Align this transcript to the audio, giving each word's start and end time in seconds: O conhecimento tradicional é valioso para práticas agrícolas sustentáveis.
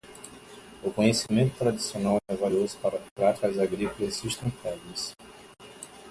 O 0.81 0.89
conhecimento 0.89 1.55
tradicional 1.59 2.17
é 2.27 2.35
valioso 2.35 2.75
para 2.81 2.99
práticas 3.15 3.59
agrícolas 3.59 4.15
sustentáveis. 4.15 5.15